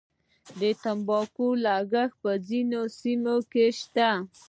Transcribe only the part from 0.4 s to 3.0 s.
د تنباکو کښت په ځینو